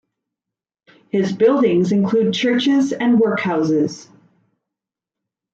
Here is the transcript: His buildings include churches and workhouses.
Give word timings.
His 1.11 1.31
buildings 1.31 1.91
include 1.91 2.33
churches 2.33 2.91
and 2.91 3.19
workhouses. 3.19 4.09